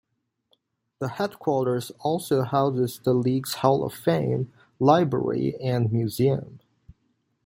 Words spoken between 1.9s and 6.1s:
also houses the League's Hall of Fame, library and